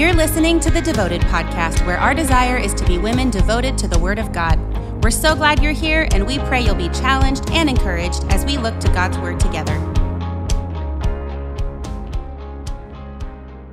[0.00, 3.86] You're listening to the Devoted Podcast, where our desire is to be women devoted to
[3.86, 4.58] the Word of God.
[5.04, 8.56] We're so glad you're here, and we pray you'll be challenged and encouraged as we
[8.56, 9.89] look to God's Word together.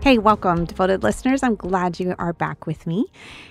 [0.07, 1.43] Hey, welcome, devoted listeners.
[1.43, 3.07] I'm glad you are back with me.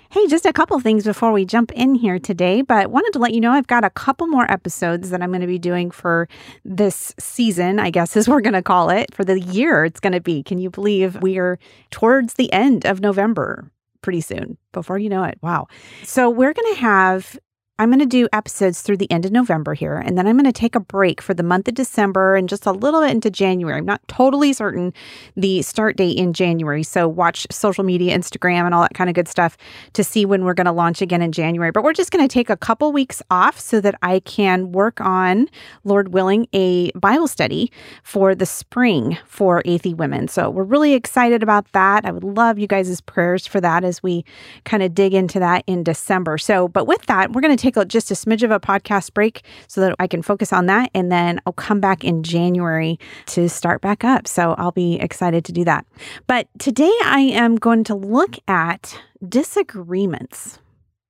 [0.08, 3.34] Hey, just a couple things before we jump in here today, but wanted to let
[3.34, 6.30] you know I've got a couple more episodes that I'm going to be doing for
[6.64, 10.14] this season, I guess is we're going to call it, for the year it's going
[10.14, 10.42] to be.
[10.42, 11.58] Can you believe we are
[11.90, 13.70] towards the end of November?
[14.00, 15.36] Pretty soon, before you know it.
[15.42, 15.66] Wow.
[16.04, 17.38] So, we're going to have
[17.78, 20.46] I'm going to do episodes through the end of November here, and then I'm going
[20.46, 23.30] to take a break for the month of December and just a little bit into
[23.30, 23.76] January.
[23.76, 24.94] I'm not totally certain
[25.36, 26.82] the start date in January.
[26.82, 29.58] So watch social media, Instagram, and all that kind of good stuff
[29.92, 31.70] to see when we're going to launch again in January.
[31.70, 34.98] But we're just going to take a couple weeks off so that I can work
[35.02, 35.46] on,
[35.84, 37.70] Lord willing, a Bible study
[38.02, 40.28] for the spring for Athey women.
[40.28, 42.06] So we're really excited about that.
[42.06, 44.24] I would love you guys' prayers for that as we
[44.64, 46.38] kind of dig into that in December.
[46.38, 49.12] So, but with that, we're going to take a, just a smidge of a podcast
[49.12, 50.90] break so that I can focus on that.
[50.94, 54.28] And then I'll come back in January to start back up.
[54.28, 55.84] So I'll be excited to do that.
[56.26, 60.58] But today I am going to look at disagreements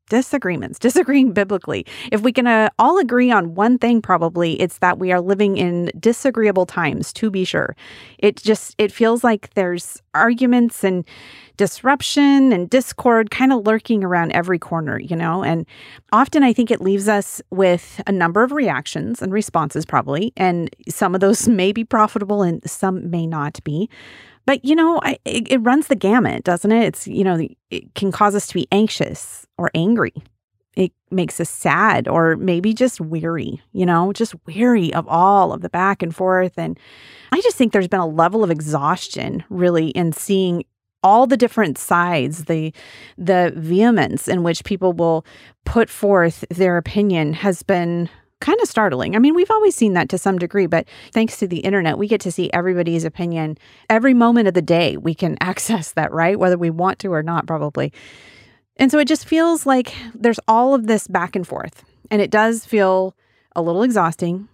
[0.09, 1.87] disagreements, disagreeing biblically.
[2.13, 5.57] If we can uh, all agree on one thing, probably it's that we are living
[5.57, 7.77] in disagreeable times, to be sure.
[8.19, 11.05] It just, it feels like there's arguments and
[11.57, 15.43] disruption and discord kind of lurking around every corner, you know?
[15.43, 15.67] And
[16.13, 20.33] often I think it leaves us with a number of reactions and responses, probably.
[20.37, 23.89] And some of those may be profitable and some may not be.
[24.47, 26.85] But, you know, I, it, it runs the gamut, doesn't it?
[26.85, 30.15] It's, you know, it can cause us to be anxious or angry.
[30.77, 35.63] It makes us sad or maybe just weary, you know, just weary of all of
[35.63, 36.53] the back and forth.
[36.57, 36.79] And
[37.33, 40.65] I just think there's been a level of exhaustion really in seeing
[41.03, 42.73] all the different sides the
[43.17, 45.25] the vehemence in which people will
[45.65, 48.09] put forth their opinion has been
[48.41, 49.17] kind of startling.
[49.17, 52.09] I mean, we've always seen that to some degree, but thanks to the internet, we
[52.09, 53.57] get to see everybody's opinion
[53.89, 54.97] every moment of the day.
[54.97, 56.39] We can access that, right?
[56.39, 57.93] Whether we want to or not, probably.
[58.77, 61.85] And so it just feels like there's all of this back and forth.
[62.11, 63.17] And it does feel
[63.55, 64.49] a little exhausting.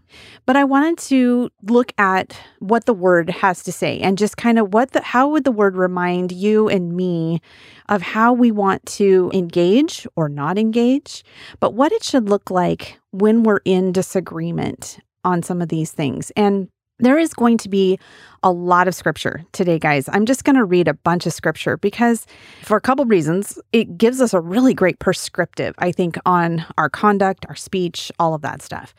[0.46, 4.58] But I wanted to look at what the word has to say and just kind
[4.58, 7.40] of what the how would the word remind you and me
[7.88, 11.24] of how we want to engage or not engage,
[11.60, 16.32] but what it should look like when we're in disagreement on some of these things.
[16.36, 16.68] And
[16.98, 17.98] there is going to be
[18.42, 20.08] a lot of scripture today, guys.
[20.12, 22.26] I'm just going to read a bunch of scripture because,
[22.62, 26.88] for a couple reasons, it gives us a really great prescriptive, I think, on our
[26.88, 28.94] conduct, our speech, all of that stuff.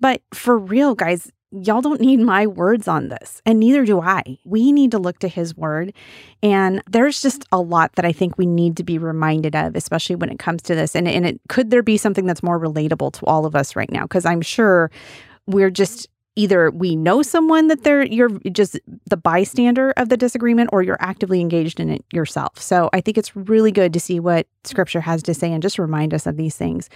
[0.00, 4.38] But for real, guys, y'all don't need my words on this, and neither do I.
[4.44, 5.92] We need to look to his word.
[6.42, 10.16] And there's just a lot that I think we need to be reminded of, especially
[10.16, 10.96] when it comes to this.
[10.96, 13.90] And, and it could there be something that's more relatable to all of us right
[13.90, 14.02] now?
[14.02, 14.90] Because I'm sure
[15.46, 18.78] we're just either we know someone that they're you're just
[19.08, 22.60] the bystander of the disagreement or you're actively engaged in it yourself.
[22.60, 25.78] So I think it's really good to see what scripture has to say and just
[25.78, 26.88] remind us of these things.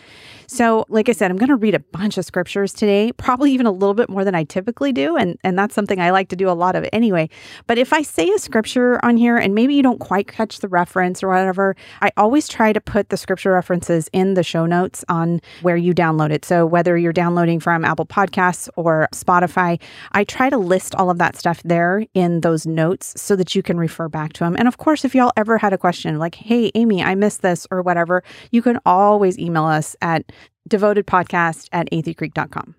[0.47, 3.67] So like I said, I'm going to read a bunch of scriptures today, probably even
[3.67, 6.37] a little bit more than I typically do and and that's something I like to
[6.37, 7.29] do a lot of anyway.
[7.67, 10.69] But if I say a scripture on here and maybe you don't quite catch the
[10.69, 15.05] reference or whatever, I always try to put the scripture references in the show notes
[15.09, 16.45] on where you download it.
[16.45, 19.81] So whether you're downloading from Apple Podcasts or Spotify.
[20.13, 23.63] I try to list all of that stuff there in those notes so that you
[23.63, 24.57] can refer back to them.
[24.57, 27.58] And of course, if y'all ever had a question like, hey, Amy, I missed this
[27.71, 30.31] or whatever, you can always email us at
[30.69, 32.75] devotedpodcast at atheycreek.com.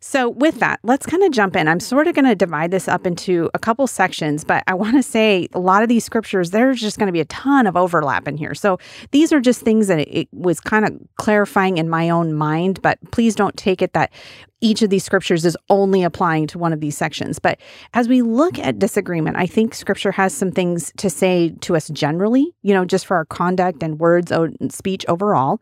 [0.00, 1.66] So, with that, let's kind of jump in.
[1.66, 4.94] I'm sort of going to divide this up into a couple sections, but I want
[4.94, 7.76] to say a lot of these scriptures, there's just going to be a ton of
[7.76, 8.54] overlap in here.
[8.54, 8.78] So,
[9.10, 12.98] these are just things that it, was kind of clarifying in my own mind, but
[13.10, 14.12] please don't take it that
[14.60, 17.38] each of these scriptures is only applying to one of these sections.
[17.38, 17.60] But
[17.94, 21.88] as we look at disagreement, I think scripture has some things to say to us
[21.88, 25.60] generally, you know, just for our conduct and words and speech overall.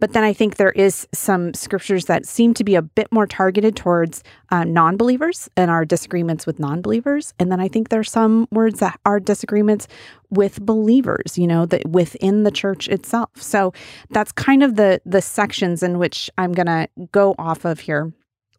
[0.00, 3.26] But then I think there is some scriptures that seem to be a bit more
[3.26, 7.34] targeted towards uh, non believers and our disagreements with non believers.
[7.38, 9.86] And then I think there's some words that are disagreements
[10.30, 13.30] with believers, you know, that within the church itself.
[13.36, 13.72] So
[14.10, 18.12] that's kind of the the sections in which I'm going to go off of here.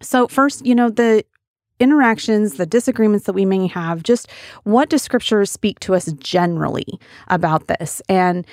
[0.03, 1.25] So, first, you know, the
[1.79, 4.29] interactions, the disagreements that we may have, just
[4.63, 8.01] what does scripture speak to us generally about this?
[8.07, 8.45] And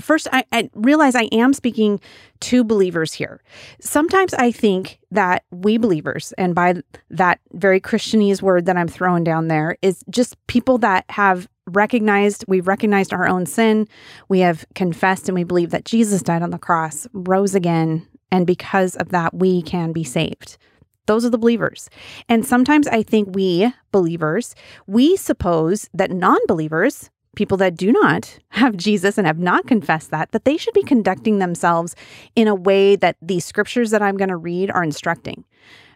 [0.00, 2.00] first, I, I, realize I am speaking
[2.40, 3.42] to believers here.
[3.80, 6.74] Sometimes I think that we believers, and by
[7.10, 12.44] that very Christianese word that I'm throwing down there, is just people that have recognized
[12.46, 13.88] we've recognized our own sin
[14.28, 18.46] we have confessed and we believe that jesus died on the cross rose again and
[18.46, 20.58] because of that we can be saved
[21.06, 21.88] those are the believers
[22.28, 24.54] and sometimes i think we believers
[24.86, 30.32] we suppose that non-believers people that do not have jesus and have not confessed that
[30.32, 31.94] that they should be conducting themselves
[32.34, 35.44] in a way that the scriptures that i'm going to read are instructing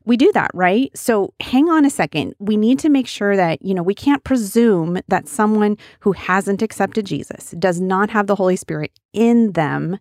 [0.09, 0.91] we do that, right?
[0.97, 2.35] So hang on a second.
[2.39, 6.63] We need to make sure that, you know, we can't presume that someone who hasn't
[6.63, 9.99] accepted Jesus, does not have the Holy Spirit in them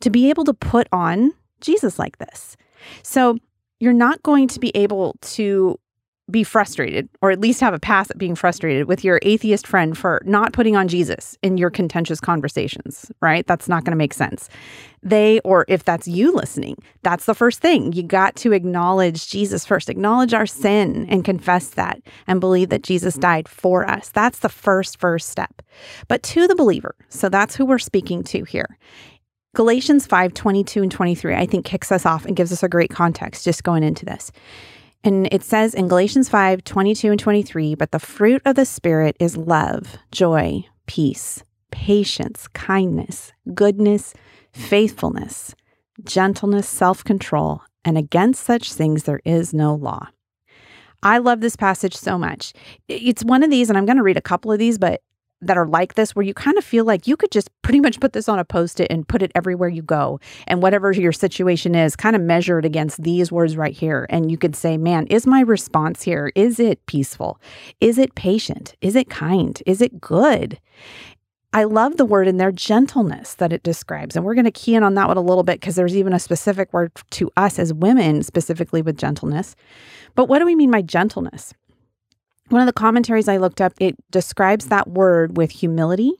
[0.00, 1.32] to be able to put on
[1.66, 2.56] Jesus like this.
[3.02, 3.38] So
[3.80, 5.78] you're not going to be able to
[6.28, 9.96] be frustrated or at least have a pass at being frustrated with your atheist friend
[9.96, 13.46] for not putting on Jesus in your contentious conversations, right?
[13.46, 14.48] That's not going to make sense.
[15.04, 17.92] They, or if that's you listening, that's the first thing.
[17.92, 22.82] You got to acknowledge Jesus first, acknowledge our sin and confess that and believe that
[22.82, 24.08] Jesus died for us.
[24.08, 25.62] That's the first, first step.
[26.08, 28.78] But to the believer, so that's who we're speaking to here.
[29.56, 32.90] Galatians 5 22 and 23, I think, kicks us off and gives us a great
[32.90, 34.30] context just going into this.
[35.02, 39.16] And it says in Galatians 5 22 and 23, but the fruit of the Spirit
[39.18, 44.12] is love, joy, peace, patience, kindness, goodness,
[44.52, 45.54] faithfulness,
[46.04, 50.08] gentleness, self control, and against such things there is no law.
[51.02, 52.52] I love this passage so much.
[52.88, 55.00] It's one of these, and I'm going to read a couple of these, but
[55.40, 58.00] that are like this where you kind of feel like you could just pretty much
[58.00, 61.12] put this on a post it and put it everywhere you go and whatever your
[61.12, 64.76] situation is kind of measure it against these words right here and you could say
[64.76, 67.40] man is my response here is it peaceful
[67.80, 70.58] is it patient is it kind is it good
[71.52, 74.14] I love the word in there, gentleness, that it describes.
[74.14, 76.12] And we're going to key in on that one a little bit because there's even
[76.12, 79.56] a specific word to us as women, specifically with gentleness.
[80.14, 81.54] But what do we mean by gentleness?
[82.48, 86.12] One of the commentaries I looked up, it describes that word with humility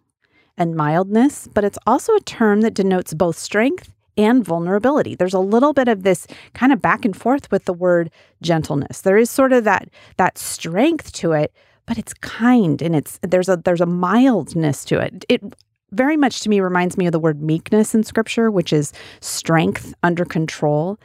[0.58, 5.14] and mildness, but it's also a term that denotes both strength and vulnerability.
[5.14, 8.10] There's a little bit of this kind of back and forth with the word
[8.42, 9.02] gentleness.
[9.02, 11.52] There is sort of that that strength to it,
[11.84, 15.24] but it's kind and it's there's a there's a mildness to it.
[15.28, 15.42] It
[15.92, 19.94] very much to me reminds me of the word meekness in scripture, which is strength
[20.02, 20.98] under control.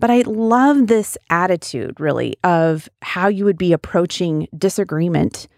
[0.00, 5.48] But I love this attitude, really, of how you would be approaching disagreement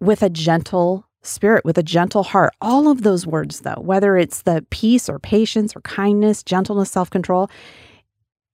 [0.00, 2.52] with a gentle spirit, with a gentle heart.
[2.60, 7.10] All of those words, though, whether it's the peace or patience or kindness, gentleness, self
[7.10, 7.50] control,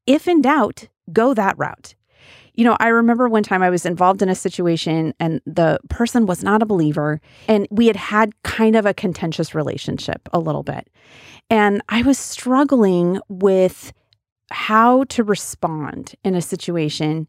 [0.06, 1.94] if in doubt, go that route.
[2.54, 6.26] You know, I remember one time I was involved in a situation and the person
[6.26, 10.62] was not a believer, and we had had kind of a contentious relationship a little
[10.62, 10.88] bit.
[11.50, 13.92] And I was struggling with
[14.50, 17.26] how to respond in a situation.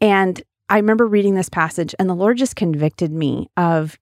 [0.00, 3.98] And I remember reading this passage, and the Lord just convicted me of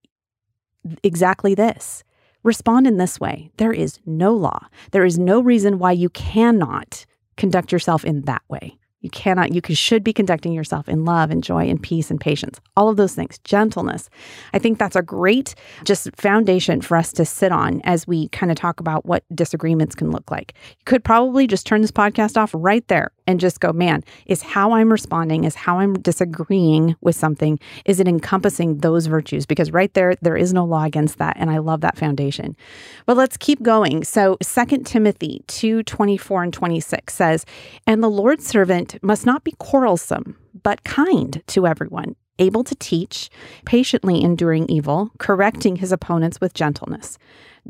[1.03, 2.03] exactly this
[2.43, 3.51] respond in this way.
[3.57, 7.05] There is no law, there is no reason why you cannot
[7.37, 8.79] conduct yourself in that way.
[9.06, 12.61] You cannot, you should be conducting yourself in love and joy and peace and patience.
[12.76, 14.11] All of those things, gentleness.
[14.53, 15.55] I think that's a great
[15.85, 19.94] just foundation for us to sit on as we kind of talk about what disagreements
[19.94, 20.55] can look like.
[20.70, 24.43] You could probably just turn this podcast off right there and just go, man, is
[24.43, 29.46] how I'm responding, is how I'm disagreeing with something, is it encompassing those virtues?
[29.46, 31.37] Because right there, there is no law against that.
[31.38, 32.56] And I love that foundation.
[33.06, 34.04] But let's keep going.
[34.04, 37.45] So Second Timothy 2 24 and 26 says,
[37.87, 43.30] And the Lord's servant must not be quarrelsome, but kind to everyone, able to teach,
[43.64, 47.18] patiently enduring evil, correcting his opponents with gentleness.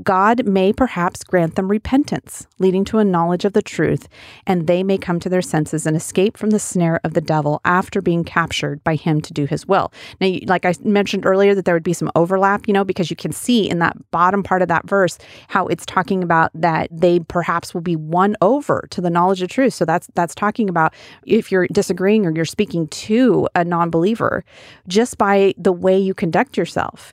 [0.03, 4.09] God may perhaps grant them repentance, leading to a knowledge of the truth,
[4.47, 7.61] and they may come to their senses and escape from the snare of the devil
[7.65, 9.93] after being captured by him to do his will.
[10.21, 13.17] Now, like I mentioned earlier, that there would be some overlap, you know, because you
[13.17, 17.21] can see in that bottom part of that verse how it's talking about that they
[17.21, 19.75] perhaps will be won over to the knowledge of truth.
[19.75, 24.45] So that's that's talking about if you're disagreeing or you're speaking to a non-believer
[24.89, 27.13] just by the way you conduct yourself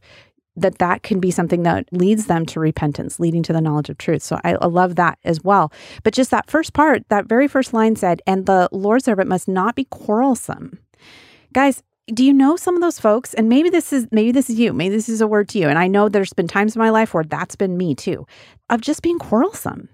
[0.55, 3.97] that that can be something that leads them to repentance, leading to the knowledge of
[3.97, 4.21] truth.
[4.21, 5.71] So I, I, love that as well.
[6.03, 9.47] But just that first part, that very first line said, and the Lord's servant must
[9.47, 10.77] not be quarrelsome.
[11.53, 13.33] Guys, do you know some of those folks?
[13.33, 14.73] And maybe this is maybe this is you.
[14.73, 15.69] Maybe this is a word to you.
[15.69, 18.27] And I know there's been times in my life where that's been me too,
[18.69, 19.89] of just being quarrelsome.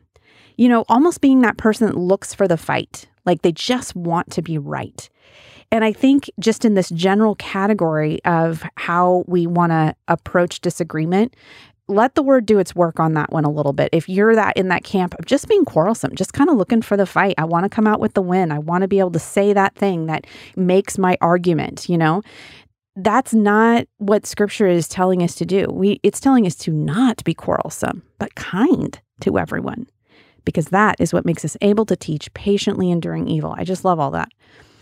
[0.57, 4.31] You know, almost being that person that looks for the fight, like they just want
[4.31, 5.09] to be right.
[5.71, 11.35] And I think just in this general category of how we want to approach disagreement,
[11.87, 13.89] let the word do its work on that one a little bit.
[13.91, 16.95] If you're that in that camp of just being quarrelsome, just kind of looking for
[16.95, 18.51] the fight, I want to come out with the win.
[18.51, 22.21] I want to be able to say that thing that makes my argument, you know,
[22.95, 25.67] that's not what scripture is telling us to do.
[25.71, 29.87] We it's telling us to not be quarrelsome, but kind to everyone.
[30.45, 33.53] Because that is what makes us able to teach patiently enduring evil.
[33.57, 34.29] I just love all that.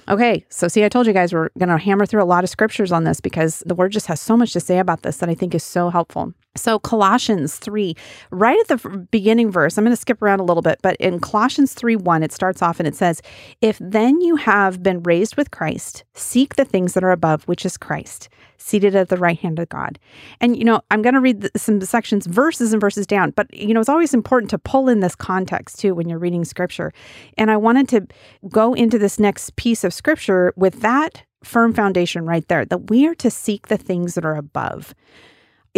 [0.09, 2.49] Okay, so see, I told you guys we're going to hammer through a lot of
[2.49, 5.27] scriptures on this because the word just has so much to say about this that
[5.29, 6.33] I think is so helpful.
[6.57, 7.95] So, Colossians 3,
[8.31, 11.19] right at the beginning verse, I'm going to skip around a little bit, but in
[11.19, 13.21] Colossians 3 1, it starts off and it says,
[13.61, 17.65] If then you have been raised with Christ, seek the things that are above, which
[17.65, 19.99] is Christ, seated at the right hand of God.
[20.41, 23.73] And, you know, I'm going to read some sections, verses and verses down, but, you
[23.73, 26.91] know, it's always important to pull in this context too when you're reading scripture.
[27.37, 28.07] And I wanted to
[28.49, 33.07] go into this next piece of scripture with that firm foundation right there that we
[33.07, 34.93] are to seek the things that are above.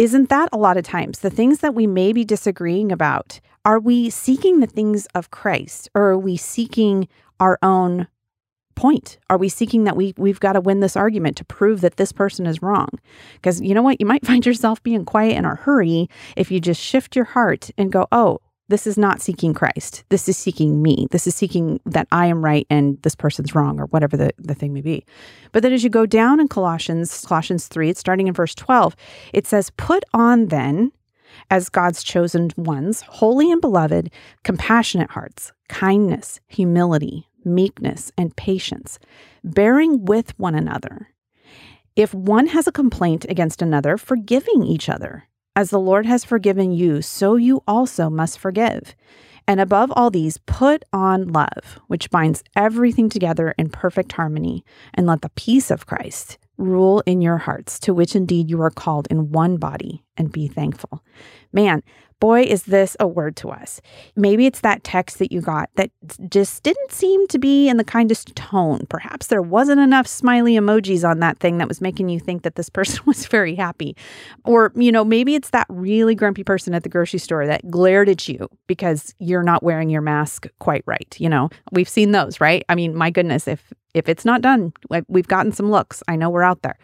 [0.00, 3.38] Isn't that a lot of times the things that we may be disagreeing about?
[3.66, 7.06] Are we seeking the things of Christ or are we seeking
[7.38, 8.08] our own
[8.76, 9.18] point?
[9.28, 12.12] Are we seeking that we we've got to win this argument to prove that this
[12.12, 12.88] person is wrong?
[13.34, 16.60] Because you know what, you might find yourself being quiet in a hurry if you
[16.60, 18.38] just shift your heart and go, "Oh,
[18.70, 20.04] this is not seeking Christ.
[20.10, 21.08] This is seeking me.
[21.10, 24.54] This is seeking that I am right and this person's wrong, or whatever the, the
[24.54, 25.04] thing may be.
[25.50, 28.94] But then as you go down in Colossians, Colossians 3, it's starting in verse 12,
[29.32, 30.92] it says, Put on then,
[31.50, 34.12] as God's chosen ones, holy and beloved,
[34.44, 38.98] compassionate hearts, kindness, humility, meekness, and patience,
[39.42, 41.08] bearing with one another.
[41.96, 45.24] If one has a complaint against another, forgiving each other.
[45.60, 48.96] As the Lord has forgiven you, so you also must forgive.
[49.46, 54.64] And above all these, put on love, which binds everything together in perfect harmony,
[54.94, 58.70] and let the peace of Christ rule in your hearts, to which indeed you are
[58.70, 61.04] called in one body, and be thankful.
[61.52, 61.82] Man,
[62.20, 63.80] boy, is this a word to us.
[64.14, 65.90] Maybe it's that text that you got that
[66.28, 68.86] just didn't seem to be in the kindest tone.
[68.88, 72.54] Perhaps there wasn't enough smiley emojis on that thing that was making you think that
[72.54, 73.96] this person was very happy.
[74.44, 78.08] Or, you know, maybe it's that really grumpy person at the grocery store that glared
[78.08, 81.16] at you because you're not wearing your mask quite right.
[81.18, 82.64] You know, we've seen those, right?
[82.68, 84.72] I mean, my goodness, if if it's not done,
[85.08, 86.02] we've gotten some looks.
[86.08, 86.78] I know we're out there.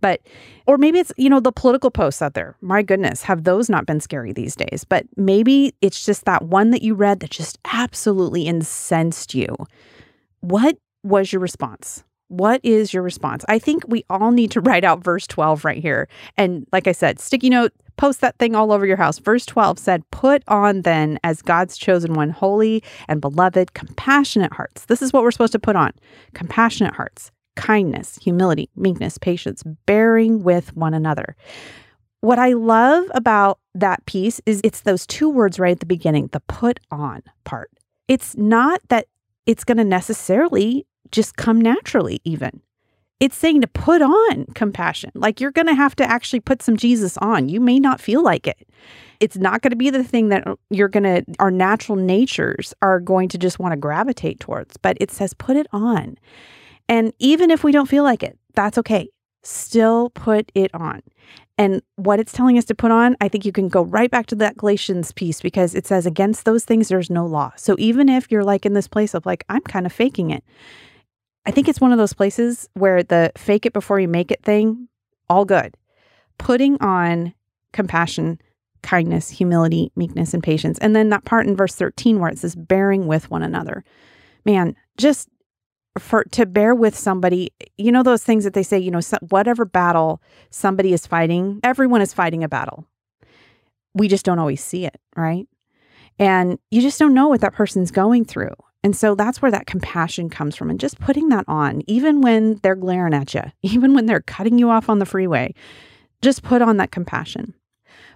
[0.00, 0.20] But,
[0.66, 2.56] or maybe it's, you know, the political posts out there.
[2.60, 4.84] My goodness, have those not been scary these days?
[4.88, 9.54] But maybe it's just that one that you read that just absolutely incensed you.
[10.40, 12.04] What was your response?
[12.32, 13.44] What is your response?
[13.46, 16.08] I think we all need to write out verse 12 right here.
[16.38, 19.18] And like I said, sticky note, post that thing all over your house.
[19.18, 24.86] Verse 12 said, Put on then as God's chosen one, holy and beloved, compassionate hearts.
[24.86, 25.92] This is what we're supposed to put on
[26.32, 31.36] compassionate hearts, kindness, humility, meekness, patience, bearing with one another.
[32.22, 36.28] What I love about that piece is it's those two words right at the beginning,
[36.32, 37.70] the put on part.
[38.08, 39.06] It's not that
[39.44, 42.62] it's going to necessarily just come naturally, even
[43.22, 45.12] it's saying to put on compassion.
[45.14, 47.48] Like you're going to have to actually put some Jesus on.
[47.48, 48.68] You may not feel like it.
[49.20, 52.74] It's not going to be the thing that uh, you're going to, our natural natures
[52.82, 56.18] are going to just want to gravitate towards, but it says put it on.
[56.88, 59.08] And even if we don't feel like it, that's okay.
[59.44, 61.00] Still put it on.
[61.56, 64.26] And what it's telling us to put on, I think you can go right back
[64.26, 67.52] to that Galatians piece because it says, against those things, there's no law.
[67.54, 70.42] So even if you're like in this place of like, I'm kind of faking it,
[71.44, 74.42] I think it's one of those places where the fake it before you make it
[74.42, 74.88] thing,
[75.28, 75.76] all good.
[76.38, 77.34] Putting on
[77.72, 78.40] compassion,
[78.82, 80.78] kindness, humility, meekness, and patience.
[80.78, 83.84] And then that part in verse 13 where it says bearing with one another.
[84.44, 85.28] Man, just
[85.98, 89.64] for to bear with somebody, you know those things that they say, you know, whatever
[89.64, 92.86] battle somebody is fighting, everyone is fighting a battle.
[93.94, 95.46] We just don't always see it, right?
[96.18, 98.54] And you just don't know what that person's going through.
[98.84, 100.70] And so that's where that compassion comes from.
[100.70, 104.58] And just putting that on, even when they're glaring at you, even when they're cutting
[104.58, 105.54] you off on the freeway,
[106.20, 107.54] just put on that compassion.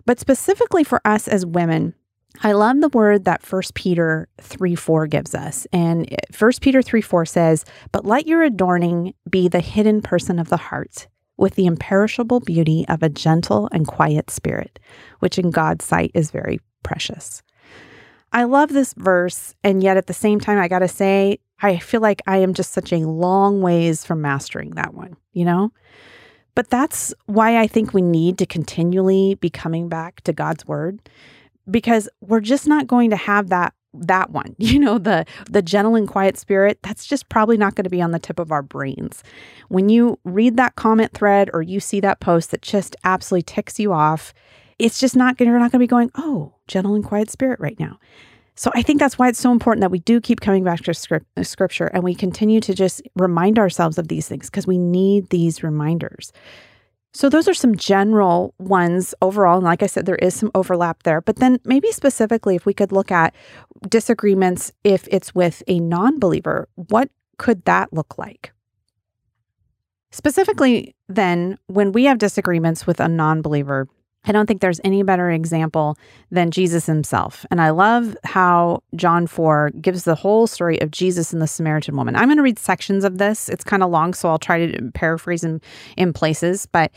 [0.05, 1.95] But specifically for us as women,
[2.43, 5.67] I love the word that 1 Peter 3 4 gives us.
[5.73, 6.09] And
[6.39, 10.57] 1 Peter 3 4 says, But let your adorning be the hidden person of the
[10.57, 14.79] heart, with the imperishable beauty of a gentle and quiet spirit,
[15.21, 17.43] which in God's sight is very precious.
[18.33, 21.79] I love this verse, and yet at the same time, I got to say, I
[21.79, 25.73] feel like I am just such a long ways from mastering that one, you know?
[26.55, 31.01] But that's why I think we need to continually be coming back to God's word
[31.71, 35.95] because we're just not going to have that that one you know the the gentle
[35.95, 38.63] and quiet spirit that's just probably not going to be on the tip of our
[38.63, 39.23] brains
[39.69, 43.81] when you read that comment thread or you see that post that just absolutely ticks
[43.81, 44.35] you off
[44.79, 47.79] it's just not you're not going to be going, oh, gentle and quiet spirit right
[47.79, 47.99] now.
[48.55, 50.93] So I think that's why it's so important that we do keep coming back to
[51.37, 55.29] uh, scripture and we continue to just remind ourselves of these things because we need
[55.29, 56.33] these reminders.
[57.13, 59.57] So, those are some general ones overall.
[59.57, 61.23] And like I said, there is some overlap there.
[61.23, 63.35] But then, maybe specifically, if we could look at
[63.89, 68.53] disagreements if it's with a non believer, what could that look like?
[70.11, 73.89] Specifically, then, when we have disagreements with a non believer,
[74.27, 75.97] I don't think there's any better example
[76.31, 77.47] than Jesus himself.
[77.51, 81.97] And I love how John 4 gives the whole story of Jesus and the Samaritan
[81.97, 82.17] woman.
[82.17, 83.49] I'm going to read sections of this.
[83.49, 85.61] It's kind of long, so I'll try to paraphrase in,
[85.97, 86.67] in places.
[86.67, 86.91] But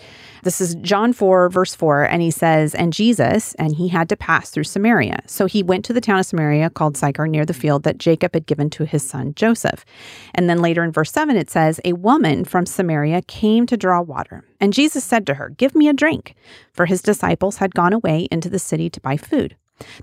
[0.43, 2.03] this is John 4, verse 4.
[2.03, 5.21] And he says, And Jesus, and he had to pass through Samaria.
[5.27, 8.33] So he went to the town of Samaria called Sychar near the field that Jacob
[8.33, 9.85] had given to his son Joseph.
[10.33, 14.01] And then later in verse 7, it says, A woman from Samaria came to draw
[14.01, 14.43] water.
[14.59, 16.35] And Jesus said to her, Give me a drink,
[16.73, 19.55] for his disciples had gone away into the city to buy food.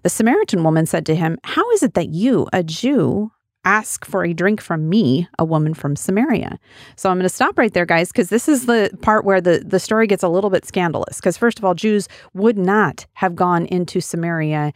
[0.03, 3.31] The Samaritan woman said to him, How is it that you, a Jew,
[3.67, 6.59] ask for a drink from me, a woman from Samaria.
[6.95, 9.63] So I'm going to stop right there, guys, because this is the part where the,
[9.67, 11.17] the story gets a little bit scandalous.
[11.17, 14.73] Because, first of all, Jews would not have gone into Samaria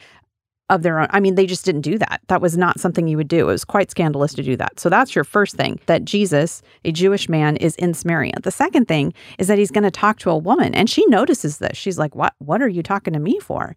[0.71, 1.09] of their own.
[1.11, 2.23] I mean, they just didn't do that.
[2.29, 3.41] That was not something you would do.
[3.41, 4.81] It was quite scandalous to do that.
[4.81, 8.35] So that's your first thing that Jesus, a Jewish man, is in Samaria.
[8.43, 11.59] The second thing is that he's going to talk to a woman and she notices
[11.59, 11.77] this.
[11.77, 13.77] She's like, "What what are you talking to me for?"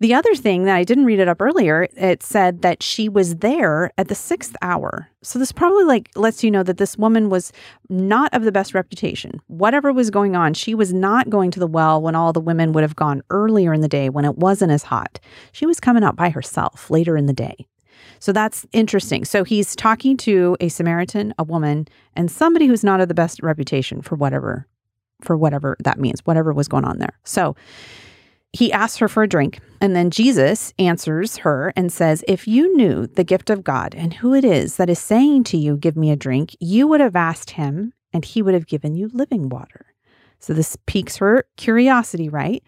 [0.00, 3.36] The other thing that I didn't read it up earlier, it said that she was
[3.36, 5.10] there at the sixth hour.
[5.22, 7.52] So this probably like lets you know that this woman was
[7.90, 9.42] not of the best reputation.
[9.48, 12.72] Whatever was going on, she was not going to the well when all the women
[12.72, 15.20] would have gone earlier in the day when it wasn't as hot.
[15.52, 17.66] She was coming out by herself later in the day.
[18.20, 19.26] So that's interesting.
[19.26, 23.42] So he's talking to a Samaritan, a woman, and somebody who's not of the best
[23.42, 24.66] reputation for whatever
[25.22, 27.18] for whatever that means, whatever was going on there.
[27.24, 27.54] So
[28.52, 32.76] he asks her for a drink, and then Jesus answers her and says, If you
[32.76, 35.96] knew the gift of God and who it is that is saying to you, Give
[35.96, 39.48] me a drink, you would have asked him, and he would have given you living
[39.48, 39.86] water.
[40.40, 42.64] So this piques her curiosity, right?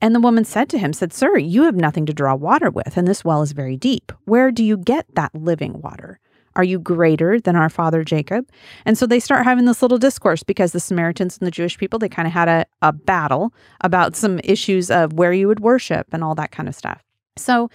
[0.00, 2.96] And the woman said to him, said, Sir, you have nothing to draw water with,
[2.96, 4.10] and this well is very deep.
[4.24, 6.18] Where do you get that living water?
[6.56, 8.48] Are you greater than our father Jacob?
[8.84, 11.98] And so they start having this little discourse because the Samaritans and the Jewish people,
[11.98, 16.08] they kind of had a, a battle about some issues of where you would worship
[16.12, 17.02] and all that kind of stuff.
[17.36, 17.70] So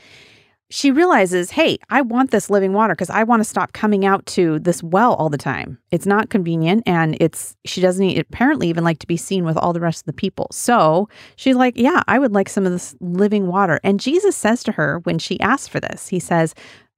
[0.69, 4.25] she realizes, hey, I want this living water because I want to stop coming out
[4.27, 5.77] to this well all the time.
[5.91, 9.71] It's not convenient and it's she doesn't apparently even like to be seen with all
[9.71, 10.47] the rest of the people.
[10.51, 13.79] So she's like, yeah, I would like some of this living water.
[13.83, 16.53] And Jesus says to her when she asks for this, he says,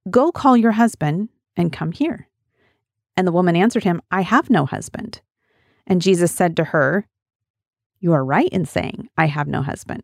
[0.10, 2.28] Go call your husband and come here.
[3.15, 5.22] And the woman answered him, I have no husband.
[5.86, 7.06] And Jesus said to her,
[8.00, 10.04] You are right in saying, I have no husband.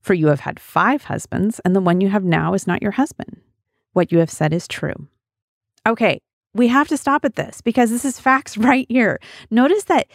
[0.00, 2.92] For you have had five husbands, and the one you have now is not your
[2.92, 3.40] husband.
[3.92, 5.08] What you have said is true.
[5.86, 6.20] Okay,
[6.52, 9.20] we have to stop at this because this is facts right here.
[9.50, 10.08] Notice that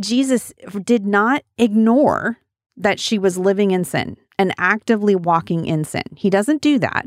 [0.00, 2.38] Jesus did not ignore
[2.76, 6.04] that she was living in sin and actively walking in sin.
[6.16, 7.06] He doesn't do that.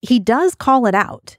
[0.00, 1.36] He does call it out.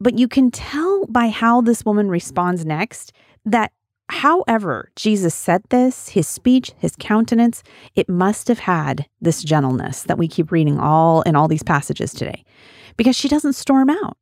[0.00, 3.12] But you can tell by how this woman responds next
[3.44, 3.72] that
[4.08, 7.62] however Jesus said this, his speech, his countenance,
[7.94, 12.12] it must have had this gentleness that we keep reading all in all these passages
[12.12, 12.44] today
[12.96, 14.18] because she doesn't storm out.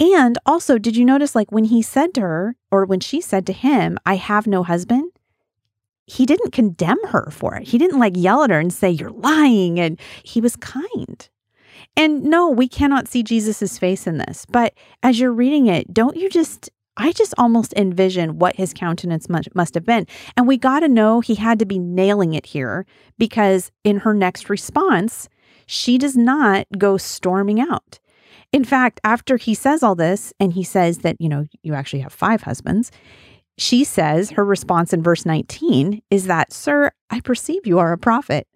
[0.00, 3.46] And also, did you notice like when he said to her or when she said
[3.46, 5.10] to him, I have no husband?
[6.06, 7.68] He didn't condemn her for it.
[7.68, 9.78] He didn't like yell at her and say, You're lying.
[9.78, 11.28] And he was kind.
[11.98, 16.16] And no, we cannot see Jesus's face in this, but as you're reading it, don't
[16.16, 20.06] you just I just almost envision what his countenance must, must have been.
[20.36, 22.86] And we got to know he had to be nailing it here
[23.18, 25.28] because in her next response,
[25.66, 28.00] she does not go storming out.
[28.52, 32.00] In fact, after he says all this and he says that, you know, you actually
[32.00, 32.90] have five husbands,
[33.58, 37.98] she says her response in verse 19 is that, Sir, I perceive you are a
[37.98, 38.48] prophet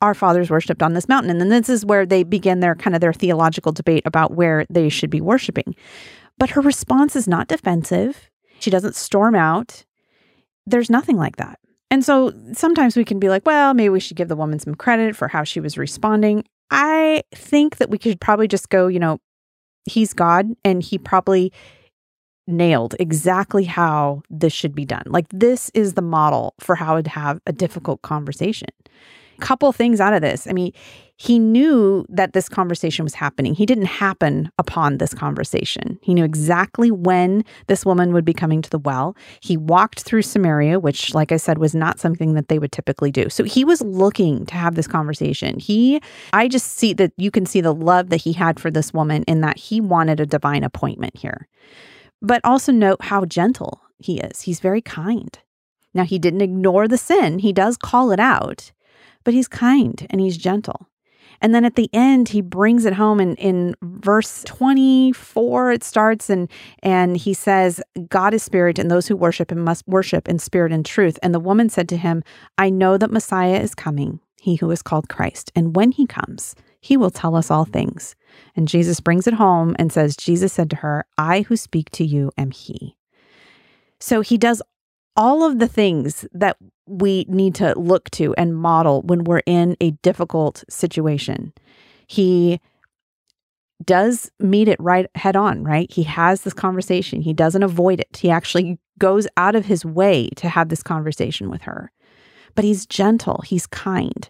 [0.00, 1.30] our fathers worshipped on this mountain.
[1.30, 4.66] And then this is where they begin their kind of their theological debate about where
[4.70, 5.74] they should be worshiping.
[6.38, 8.30] But her response is not defensive.
[8.60, 9.84] She doesn't storm out.
[10.66, 11.58] There's nothing like that.
[11.90, 14.74] And so sometimes we can be like, well, maybe we should give the woman some
[14.74, 16.44] credit for how she was responding.
[16.70, 19.18] I think that we could probably just go, you know,
[19.84, 21.52] he's God and he probably
[22.46, 25.02] nailed exactly how this should be done.
[25.06, 28.68] Like, this is the model for how to have a difficult conversation
[29.40, 30.46] couple things out of this.
[30.46, 30.72] I mean,
[31.16, 33.52] he knew that this conversation was happening.
[33.54, 35.98] He didn't happen upon this conversation.
[36.00, 39.14] He knew exactly when this woman would be coming to the well.
[39.40, 43.10] He walked through Samaria, which, like I said, was not something that they would typically
[43.10, 43.28] do.
[43.28, 45.58] So he was looking to have this conversation.
[45.58, 46.00] He,
[46.32, 49.22] I just see that you can see the love that he had for this woman
[49.24, 51.48] in that he wanted a divine appointment here.
[52.22, 54.40] But also note how gentle he is.
[54.42, 55.38] He's very kind.
[55.92, 58.72] Now, he didn't ignore the sin, he does call it out,
[59.24, 60.88] but he's kind and he's gentle.
[61.40, 66.28] And then at the end, he brings it home And in verse 24, it starts
[66.28, 66.50] and
[66.82, 70.72] and he says, God is spirit, and those who worship him must worship in spirit
[70.72, 71.18] and truth.
[71.22, 72.22] And the woman said to him,
[72.58, 75.50] I know that Messiah is coming, he who is called Christ.
[75.54, 78.16] And when he comes, he will tell us all things.
[78.56, 82.04] And Jesus brings it home and says, Jesus said to her, I who speak to
[82.04, 82.96] you am he.
[83.98, 84.62] So he does
[85.16, 86.56] all of the things that
[86.90, 91.52] we need to look to and model when we're in a difficult situation.
[92.06, 92.60] He
[93.84, 95.90] does meet it right head on, right?
[95.90, 97.22] He has this conversation.
[97.22, 98.18] He doesn't avoid it.
[98.18, 101.92] He actually goes out of his way to have this conversation with her.
[102.54, 104.28] But he's gentle, he's kind.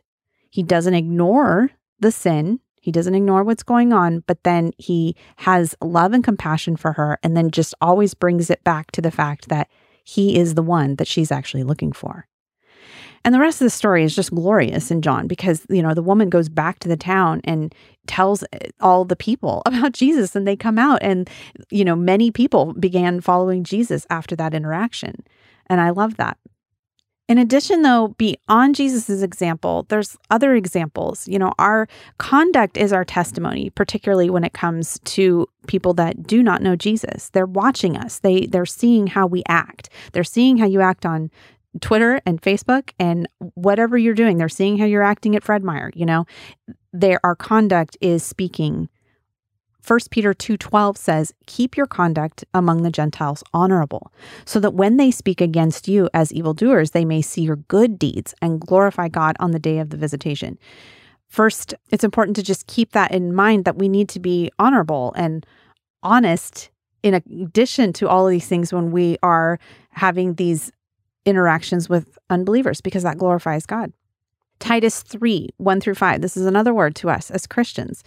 [0.51, 5.75] He doesn't ignore the sin, he doesn't ignore what's going on, but then he has
[5.83, 9.49] love and compassion for her and then just always brings it back to the fact
[9.49, 9.68] that
[10.05, 12.27] he is the one that she's actually looking for.
[13.24, 16.02] And the rest of the story is just glorious in John because, you know, the
[16.02, 17.74] woman goes back to the town and
[18.06, 21.28] tells eh, all the people about Jesus and they come out and,
[21.70, 25.22] you know, many people began following Jesus after that interaction.
[25.66, 26.38] And I love that.
[27.28, 31.28] In addition, though, beyond Jesus' example, there's other examples.
[31.28, 31.87] You know, our
[32.18, 37.30] conduct is our testimony, particularly when it comes to people that do not know Jesus.
[37.30, 38.18] They're watching us.
[38.18, 39.90] They they're seeing how we act.
[40.11, 41.30] They're seeing how you act on
[41.80, 44.38] Twitter and Facebook and whatever you're doing.
[44.38, 46.26] They're seeing how you're acting at Fred Meyer, you know.
[46.92, 48.88] Their our conduct is speaking
[49.83, 54.12] 1 Peter 2:12 says, "Keep your conduct among the Gentiles honorable,
[54.44, 58.35] so that when they speak against you as evildoers, they may see your good deeds
[58.42, 60.59] and glorify God on the day of the visitation."
[61.28, 65.12] First, it's important to just keep that in mind that we need to be honorable
[65.16, 65.46] and
[66.02, 66.70] honest
[67.02, 69.59] in addition to all of these things when we are
[69.90, 70.70] having these
[71.24, 73.92] interactions with unbelievers because that glorifies God.
[74.59, 76.20] Titus 3 1 through 5.
[76.20, 78.04] This is another word to us as Christians.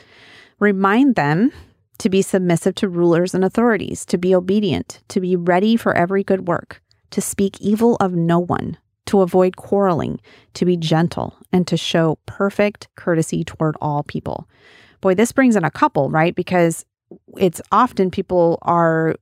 [0.59, 1.51] Remind them
[1.97, 6.23] to be submissive to rulers and authorities, to be obedient, to be ready for every
[6.23, 10.19] good work, to speak evil of no one, to avoid quarreling,
[10.53, 14.47] to be gentle, and to show perfect courtesy toward all people.
[15.01, 16.35] Boy, this brings in a couple, right?
[16.35, 16.85] Because
[17.37, 19.15] it's often people are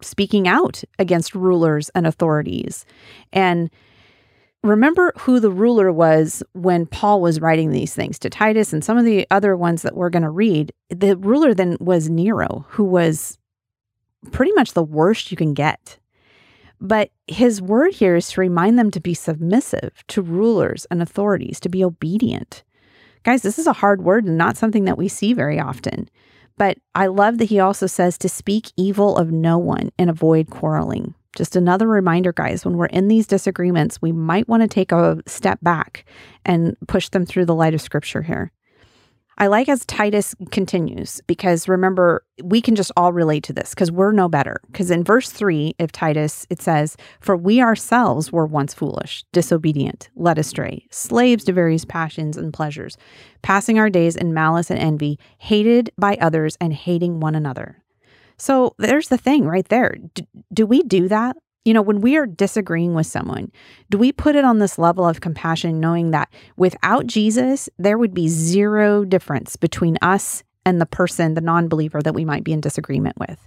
[0.00, 2.84] speaking out against rulers and authorities.
[3.32, 3.70] And
[4.62, 8.98] remember who the ruler was when Paul was writing these things to Titus and some
[8.98, 10.72] of the other ones that we're going to read.
[10.90, 13.38] The ruler then was Nero, who was
[14.32, 15.98] pretty much the worst you can get.
[16.80, 21.58] But his word here is to remind them to be submissive to rulers and authorities,
[21.60, 22.62] to be obedient.
[23.24, 26.08] Guys, this is a hard word and not something that we see very often.
[26.58, 30.50] But I love that he also says to speak evil of no one and avoid
[30.50, 31.14] quarreling.
[31.36, 35.22] Just another reminder, guys, when we're in these disagreements, we might want to take a
[35.26, 36.04] step back
[36.44, 38.50] and push them through the light of scripture here.
[39.40, 43.92] I like as Titus continues because remember, we can just all relate to this because
[43.92, 44.60] we're no better.
[44.66, 50.10] Because in verse 3 of Titus, it says, For we ourselves were once foolish, disobedient,
[50.16, 52.96] led astray, slaves to various passions and pleasures,
[53.42, 57.80] passing our days in malice and envy, hated by others and hating one another.
[58.38, 59.96] So there's the thing right there.
[60.14, 60.22] Do,
[60.52, 61.36] do we do that?
[61.68, 63.52] You know, when we are disagreeing with someone,
[63.90, 68.14] do we put it on this level of compassion, knowing that without Jesus, there would
[68.14, 72.52] be zero difference between us and the person, the non believer that we might be
[72.52, 73.46] in disagreement with?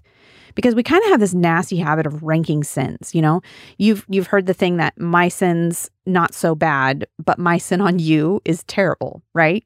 [0.53, 3.41] because we kind of have this nasty habit of ranking sins you know
[3.77, 7.99] you've you've heard the thing that my sin's not so bad but my sin on
[7.99, 9.65] you is terrible right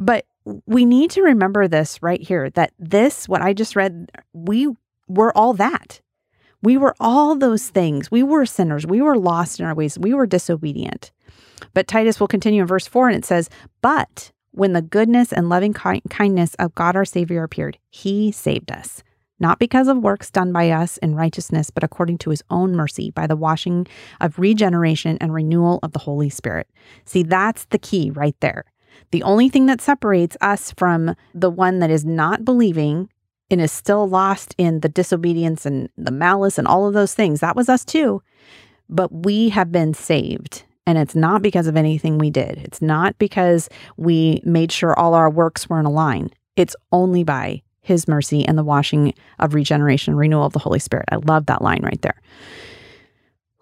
[0.00, 0.24] but
[0.66, 4.68] we need to remember this right here that this, what I just read, we
[5.08, 6.00] were all that.
[6.62, 8.10] We were all those things.
[8.10, 8.86] We were sinners.
[8.86, 9.98] We were lost in our ways.
[9.98, 11.10] We were disobedient.
[11.74, 15.48] But Titus will continue in verse 4 and it says, But when the goodness and
[15.48, 19.02] loving kindness of God our Savior appeared, he saved us,
[19.40, 23.10] not because of works done by us in righteousness, but according to his own mercy
[23.10, 23.86] by the washing
[24.20, 26.68] of regeneration and renewal of the Holy Spirit.
[27.06, 28.64] See, that's the key right there.
[29.10, 33.08] The only thing that separates us from the one that is not believing
[33.52, 37.40] and is still lost in the disobedience and the malice and all of those things,
[37.40, 38.22] that was us too.
[38.88, 40.64] But we have been saved.
[40.86, 42.58] And it's not because of anything we did.
[42.58, 46.30] It's not because we made sure all our works were in a line.
[46.56, 51.06] It's only by his mercy and the washing of regeneration, renewal of the Holy Spirit.
[51.10, 52.20] I love that line right there.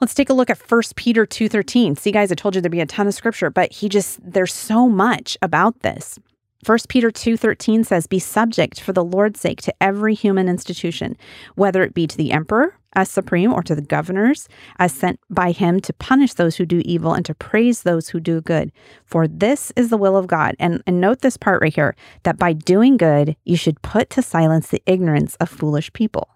[0.00, 1.94] Let's take a look at 1 Peter 2:13.
[1.96, 4.54] See guys, I told you there'd be a ton of scripture, but he just there's
[4.54, 6.18] so much about this.
[6.64, 11.16] 1 Peter 2:13 says, "Be subject for the Lord's sake to every human institution,
[11.54, 15.52] whether it be to the emperor as supreme or to the governors as sent by
[15.52, 18.72] him to punish those who do evil and to praise those who do good.
[19.04, 22.38] For this is the will of God." And, and note this part right here, that
[22.38, 26.28] by doing good, you should put to silence the ignorance of foolish people.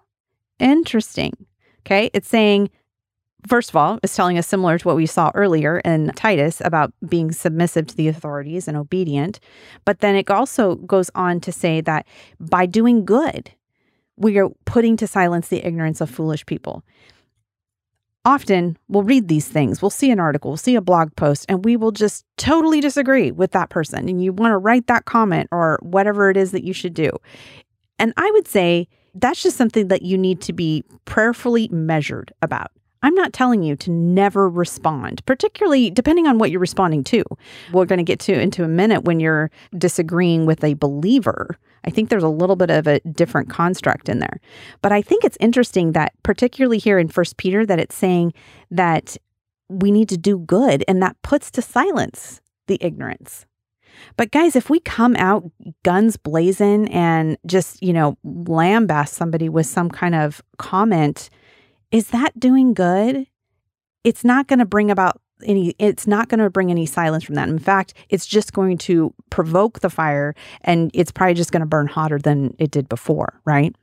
[0.59, 1.33] Interesting.
[1.85, 2.09] Okay?
[2.13, 2.71] It's saying
[3.47, 6.93] first of all, is telling us similar to what we saw earlier in Titus about
[7.07, 9.39] being submissive to the authorities and obedient.
[9.83, 12.07] But then it also goes on to say that
[12.39, 13.51] by doing good,
[14.17, 16.83] we are putting to silence the ignorance of foolish people.
[18.23, 21.63] Often we'll read these things, we'll see an article, we'll see a blog post, and
[21.63, 24.09] we will just totally disagree with that person.
[24.09, 27.11] And you want to write that comment or whatever it is that you should do.
[27.99, 32.71] And I would say that's just something that you need to be prayerfully measured about.
[33.05, 37.23] I'm not telling you to never respond, particularly depending on what you're responding to.
[37.71, 41.55] We're going to get to into a minute when you're disagreeing with a believer.
[41.83, 44.39] I think there's a little bit of a different construct in there.
[44.81, 48.33] But I think it's interesting that particularly here in First Peter that it's saying
[48.71, 49.17] that
[49.69, 53.45] we need to do good and that puts to silence the ignorance.
[54.17, 55.43] But guys, if we come out
[55.83, 61.29] guns blazing and just, you know, lambast somebody with some kind of comment
[61.95, 63.25] is that doing good?
[64.03, 67.35] It's not going to bring about any it's not going to bring any silence from
[67.35, 67.47] that.
[67.47, 71.65] In fact, it's just going to provoke the fire and it's probably just going to
[71.65, 73.73] burn hotter than it did before, right?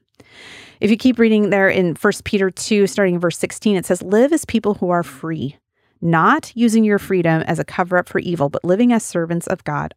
[0.80, 4.02] If you keep reading there in 1 Peter 2 starting in verse 16 it says
[4.02, 5.56] live as people who are free,
[6.02, 9.64] not using your freedom as a cover up for evil, but living as servants of
[9.64, 9.94] God.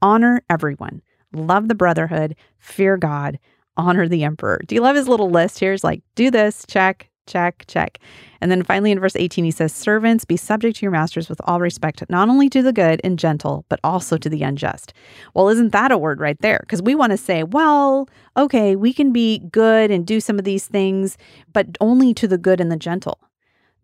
[0.00, 1.02] Honor everyone.
[1.34, 3.38] Love the brotherhood, fear God,
[3.76, 4.62] honor the emperor.
[4.66, 5.74] Do you love his little list here?
[5.74, 7.98] It's like do this, check, check, check.
[8.40, 11.40] And then finally in verse 18, he says, Servants, be subject to your masters with
[11.44, 14.92] all respect, not only to the good and gentle, but also to the unjust.
[15.34, 16.58] Well, isn't that a word right there?
[16.60, 20.44] Because we want to say, well, okay, we can be good and do some of
[20.44, 21.16] these things,
[21.52, 23.18] but only to the good and the gentle.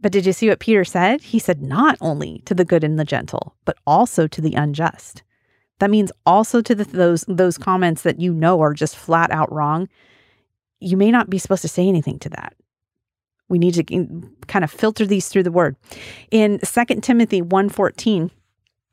[0.00, 1.22] But did you see what Peter said?
[1.22, 5.22] He said, not only to the good and the gentle, but also to the unjust.
[5.78, 9.52] That means also to the, those those comments that you know are just flat out
[9.52, 9.88] wrong.
[10.80, 12.54] You may not be supposed to say anything to that.
[13.48, 13.85] We need to
[14.48, 15.76] kind of filter these through the word.
[16.30, 18.30] In 2 Timothy 1:14,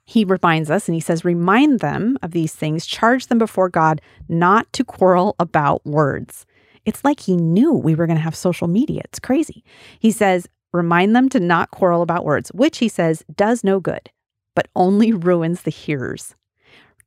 [0.05, 4.01] he reminds us and he says, Remind them of these things, charge them before God
[4.27, 6.45] not to quarrel about words.
[6.85, 9.01] It's like he knew we were going to have social media.
[9.05, 9.63] It's crazy.
[9.99, 14.09] He says, Remind them to not quarrel about words, which he says does no good,
[14.55, 16.35] but only ruins the hearers.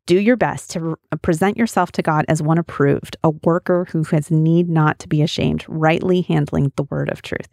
[0.07, 4.05] Do your best to uh, present yourself to God as one approved, a worker who
[4.05, 7.49] has need not to be ashamed, rightly handling the word of truth.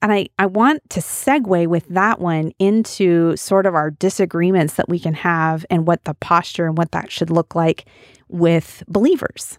[0.00, 4.88] And I, I want to segue with that one into sort of our disagreements that
[4.88, 7.86] we can have and what the posture and what that should look like
[8.28, 9.58] with believers.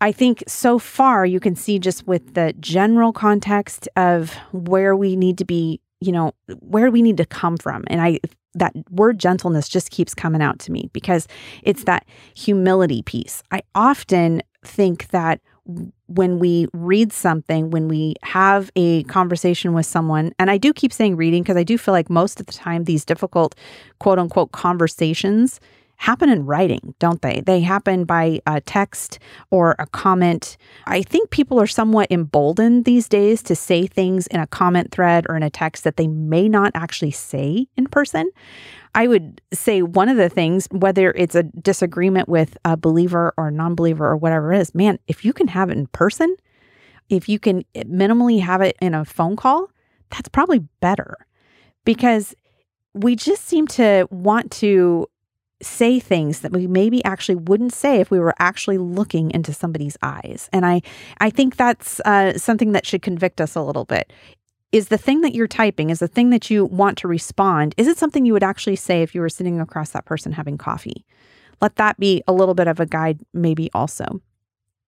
[0.00, 5.16] I think so far you can see just with the general context of where we
[5.16, 7.84] need to be, you know, where we need to come from.
[7.88, 8.20] And I
[8.54, 11.26] that word gentleness just keeps coming out to me because
[11.62, 13.42] it's that humility piece.
[13.50, 15.40] I often think that
[16.06, 20.92] when we read something, when we have a conversation with someone, and I do keep
[20.92, 23.54] saying reading because I do feel like most of the time these difficult
[23.98, 25.58] quote unquote conversations
[25.96, 27.42] happen in writing, don't they?
[27.44, 29.18] They happen by a text
[29.50, 30.56] or a comment.
[30.86, 35.26] I think people are somewhat emboldened these days to say things in a comment thread
[35.28, 38.30] or in a text that they may not actually say in person.
[38.94, 43.50] I would say one of the things, whether it's a disagreement with a believer or
[43.50, 46.36] non believer or whatever it is, man, if you can have it in person,
[47.08, 49.70] if you can minimally have it in a phone call,
[50.10, 51.26] that's probably better
[51.84, 52.34] because
[52.94, 55.08] we just seem to want to
[55.62, 59.96] say things that we maybe actually wouldn't say if we were actually looking into somebody's
[60.02, 60.48] eyes.
[60.52, 60.82] And I,
[61.20, 64.12] I think that's uh, something that should convict us a little bit.
[64.72, 67.86] Is the thing that you're typing, is the thing that you want to respond, is
[67.86, 71.04] it something you would actually say if you were sitting across that person having coffee?
[71.60, 74.20] Let that be a little bit of a guide, maybe also.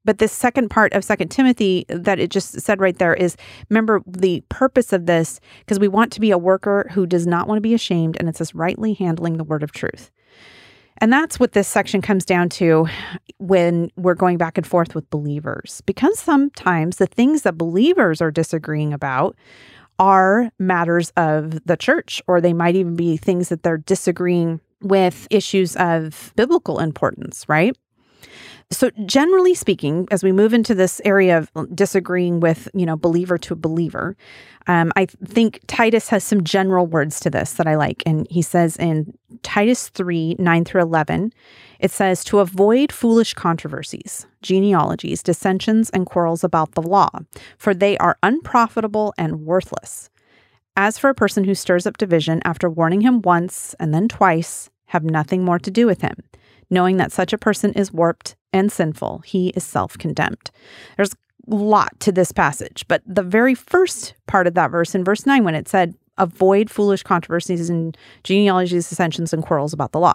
[0.05, 3.37] But this second part of Second Timothy that it just said right there is
[3.69, 7.49] remember the purpose of this because we want to be a worker who does not
[7.49, 10.13] want to be ashamed, and it says rightly handling the word of truth.
[10.99, 12.87] And that's what this section comes down to
[13.39, 15.83] when we're going back and forth with believers.
[15.87, 19.37] Because sometimes the things that believers are disagreeing about
[19.99, 25.27] are matters of the church, or they might even be things that they're disagreeing with
[25.31, 27.77] issues of biblical importance, right?
[28.73, 33.39] So generally speaking, as we move into this area of disagreeing with, you know, believer
[33.39, 34.17] to believer,
[34.67, 38.03] um, I think Titus has some general words to this that I like.
[38.05, 41.33] And he says in Titus 3 9 through 11,
[41.79, 47.11] it says, To avoid foolish controversies, genealogies, dissensions, and quarrels about the law,
[47.59, 50.11] for they are unprofitable and worthless.
[50.77, 54.71] As for a person who stirs up division after warning him once and then twice,
[54.87, 56.17] have nothing more to do with him.
[56.71, 60.51] Knowing that such a person is warped and sinful, he is self condemned.
[60.97, 65.05] There's a lot to this passage, but the very first part of that verse in
[65.05, 70.01] verse 9, when it said, avoid foolish controversies and genealogies, dissensions, and quarrels about the
[70.01, 70.15] law.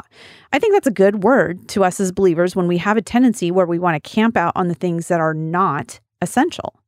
[0.52, 3.52] I think that's a good word to us as believers when we have a tendency
[3.52, 6.81] where we want to camp out on the things that are not essential.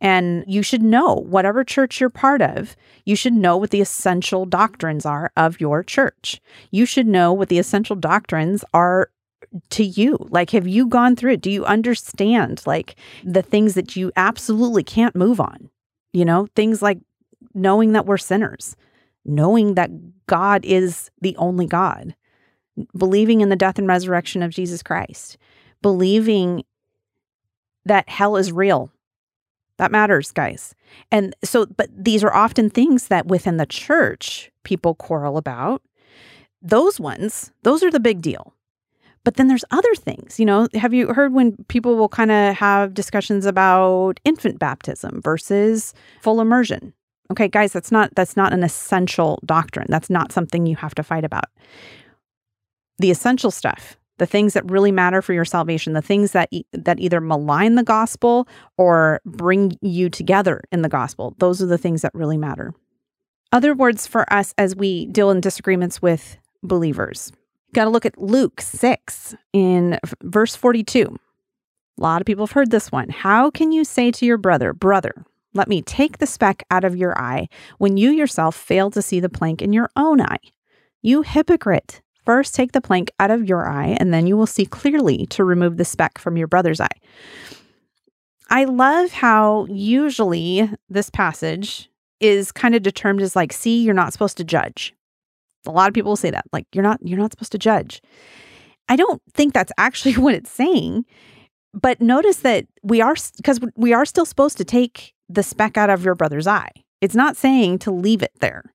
[0.00, 4.46] And you should know, whatever church you're part of, you should know what the essential
[4.46, 6.40] doctrines are of your church.
[6.70, 9.10] You should know what the essential doctrines are
[9.70, 10.16] to you.
[10.30, 11.40] Like, have you gone through it?
[11.40, 15.70] Do you understand, like, the things that you absolutely can't move on?
[16.12, 16.98] You know, things like
[17.54, 18.76] knowing that we're sinners,
[19.24, 19.90] knowing that
[20.26, 22.14] God is the only God,
[22.96, 25.38] believing in the death and resurrection of Jesus Christ,
[25.82, 26.64] believing
[27.84, 28.92] that hell is real
[29.78, 30.74] that matters, guys.
[31.10, 35.82] And so, but these are often things that within the church people quarrel about.
[36.60, 38.52] Those ones, those are the big deal.
[39.24, 40.68] But then there's other things, you know.
[40.74, 46.40] Have you heard when people will kind of have discussions about infant baptism versus full
[46.40, 46.94] immersion?
[47.30, 49.86] Okay, guys, that's not that's not an essential doctrine.
[49.88, 51.44] That's not something you have to fight about.
[52.98, 56.64] The essential stuff the things that really matter for your salvation, the things that e-
[56.72, 61.34] that either malign the gospel or bring you together in the gospel.
[61.38, 62.74] Those are the things that really matter.
[63.50, 67.32] Other words for us as we deal in disagreements with believers.
[67.74, 71.18] Got to look at Luke 6 in verse 42.
[71.98, 73.08] A lot of people have heard this one.
[73.08, 76.96] How can you say to your brother, Brother, let me take the speck out of
[76.96, 80.38] your eye when you yourself fail to see the plank in your own eye?
[81.02, 82.02] You hypocrite.
[82.28, 85.44] First, take the plank out of your eye, and then you will see clearly to
[85.44, 87.00] remove the speck from your brother's eye.
[88.50, 91.88] I love how usually this passage
[92.20, 94.92] is kind of determined as like, see, you're not supposed to judge.
[95.64, 98.02] A lot of people say that, like, you're not, you're not supposed to judge.
[98.90, 101.06] I don't think that's actually what it's saying.
[101.72, 105.88] But notice that we are, because we are still supposed to take the speck out
[105.88, 106.72] of your brother's eye.
[107.00, 108.74] It's not saying to leave it there.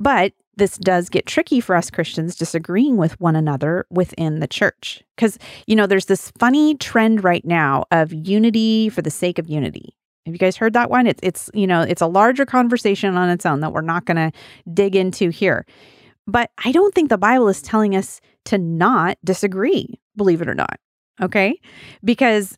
[0.00, 5.02] But this does get tricky for us Christians disagreeing with one another within the church.
[5.16, 9.48] Because, you know, there's this funny trend right now of unity for the sake of
[9.48, 9.96] unity.
[10.26, 11.06] Have you guys heard that one?
[11.06, 14.16] It's, it's you know, it's a larger conversation on its own that we're not going
[14.16, 14.32] to
[14.72, 15.66] dig into here.
[16.26, 20.54] But I don't think the Bible is telling us to not disagree, believe it or
[20.54, 20.80] not.
[21.20, 21.60] Okay.
[22.02, 22.56] Because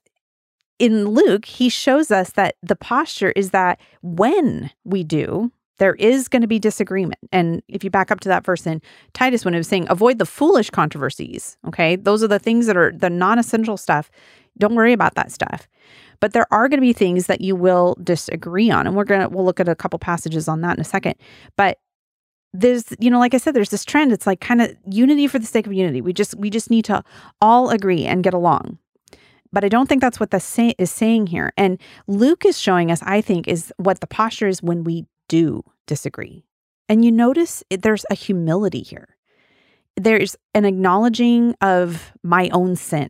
[0.78, 6.28] in Luke, he shows us that the posture is that when we do, there is
[6.28, 7.20] going to be disagreement.
[7.32, 8.80] And if you back up to that verse in
[9.12, 11.96] Titus, when it was saying, avoid the foolish controversies, okay?
[11.96, 14.10] Those are the things that are the non essential stuff.
[14.58, 15.68] Don't worry about that stuff.
[16.20, 18.86] But there are going to be things that you will disagree on.
[18.86, 21.14] And we're going to, we'll look at a couple passages on that in a second.
[21.56, 21.78] But
[22.54, 24.12] there's, you know, like I said, there's this trend.
[24.12, 26.00] It's like kind of unity for the sake of unity.
[26.00, 27.04] We just, we just need to
[27.42, 28.78] all agree and get along.
[29.52, 31.52] But I don't think that's what the say is saying here.
[31.56, 35.62] And Luke is showing us, I think, is what the posture is when we do
[35.86, 36.44] disagree.
[36.88, 39.16] And you notice there's a humility here.
[39.96, 43.08] There's an acknowledging of my own sin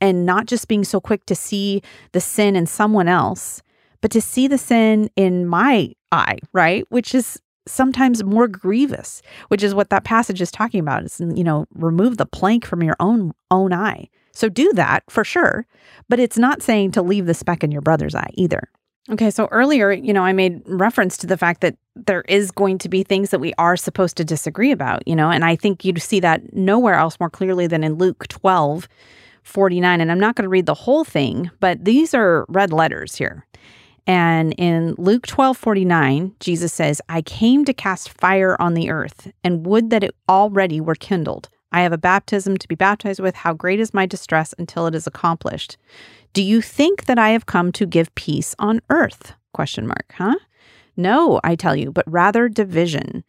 [0.00, 3.62] and not just being so quick to see the sin in someone else,
[4.00, 6.84] but to see the sin in my eye, right?
[6.90, 11.02] Which is sometimes more grievous, which is what that passage is talking about.
[11.04, 14.08] Is you know, remove the plank from your own own eye.
[14.32, 15.66] So do that for sure,
[16.08, 18.70] but it's not saying to leave the speck in your brother's eye either.
[19.10, 22.76] Okay, so earlier, you know, I made reference to the fact that there is going
[22.78, 25.82] to be things that we are supposed to disagree about, you know, and I think
[25.84, 28.86] you'd see that nowhere else more clearly than in Luke 12,
[29.44, 30.00] 49.
[30.02, 33.46] And I'm not going to read the whole thing, but these are red letters here.
[34.06, 39.30] And in Luke 12, 49, Jesus says, I came to cast fire on the earth,
[39.42, 41.48] and would that it already were kindled.
[41.72, 43.34] I have a baptism to be baptized with.
[43.34, 45.76] How great is my distress until it is accomplished.
[46.32, 49.34] Do you think that I have come to give peace on earth?
[49.52, 50.36] Question mark, huh?
[50.96, 53.24] No, I tell you, but rather division.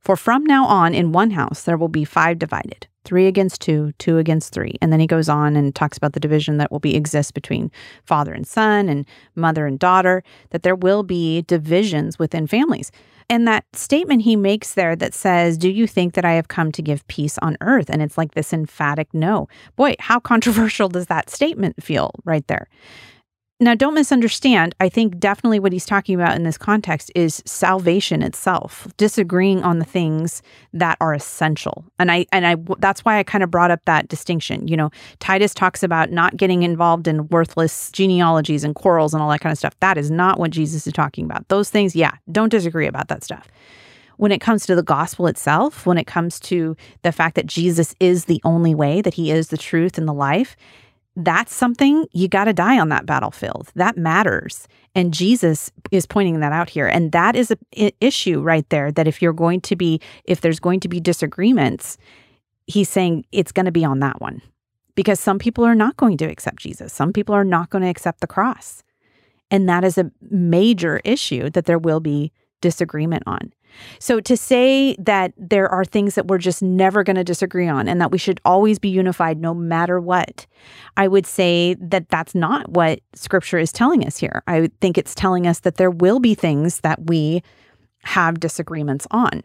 [0.00, 3.92] For from now on in one house there will be five divided, three against two,
[3.98, 4.76] two against three.
[4.82, 7.70] And then he goes on and talks about the division that will be exist between
[8.04, 9.06] father and son and
[9.36, 12.90] mother and daughter, that there will be divisions within families.
[13.32, 16.70] And that statement he makes there that says, Do you think that I have come
[16.72, 17.88] to give peace on earth?
[17.88, 19.48] And it's like this emphatic no.
[19.74, 22.68] Boy, how controversial does that statement feel right there?
[23.62, 24.74] Now, don't misunderstand.
[24.80, 29.78] I think definitely what he's talking about in this context is salvation itself, disagreeing on
[29.78, 30.42] the things
[30.72, 31.84] that are essential.
[32.00, 34.66] And I and I that's why I kind of brought up that distinction.
[34.66, 34.90] You know,
[35.20, 39.52] Titus talks about not getting involved in worthless genealogies and quarrels and all that kind
[39.52, 39.78] of stuff.
[39.78, 41.46] That is not what Jesus is talking about.
[41.46, 43.48] Those things, yeah, don't disagree about that stuff
[44.16, 47.94] when it comes to the gospel itself, when it comes to the fact that Jesus
[47.98, 50.56] is the only way, that he is the truth and the life,
[51.16, 53.70] that's something you got to die on that battlefield.
[53.74, 54.66] That matters.
[54.94, 56.86] And Jesus is pointing that out here.
[56.86, 60.60] And that is a issue right there that if you're going to be if there's
[60.60, 61.98] going to be disagreements,
[62.66, 64.42] he's saying it's going to be on that one.
[64.94, 66.92] Because some people are not going to accept Jesus.
[66.92, 68.82] Some people are not going to accept the cross.
[69.50, 72.32] And that is a major issue that there will be
[72.62, 73.52] disagreement on.
[73.98, 77.88] So to say that there are things that we're just never going to disagree on
[77.88, 80.46] and that we should always be unified no matter what,
[80.96, 84.42] I would say that that's not what scripture is telling us here.
[84.46, 87.42] I think it's telling us that there will be things that we
[88.04, 89.42] have disagreements on.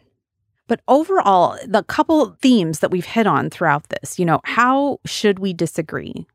[0.67, 5.39] But overall, the couple themes that we've hit on throughout this, you know, how should
[5.39, 6.27] we disagree?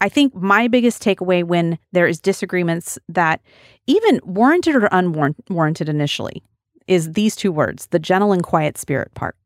[0.00, 3.40] I think my biggest takeaway when there is disagreements that
[3.86, 6.42] even warranted or unwarranted initially
[6.86, 9.36] is these two words, the gentle and quiet spirit part.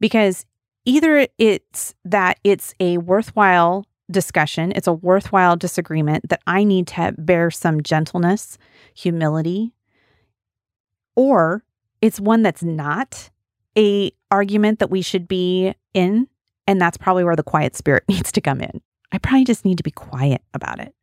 [0.00, 0.46] Because
[0.84, 7.14] either it's that it's a worthwhile discussion, it's a worthwhile disagreement that I need to
[7.18, 8.56] bear some gentleness,
[8.94, 9.74] humility,
[11.16, 11.62] or
[12.00, 13.30] it's one that's not
[13.76, 16.28] a argument that we should be in
[16.66, 18.80] and that's probably where the quiet spirit needs to come in.
[19.12, 20.94] I probably just need to be quiet about it